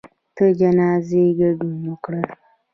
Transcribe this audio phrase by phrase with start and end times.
[0.35, 2.25] د جنازې ګډون وکړئ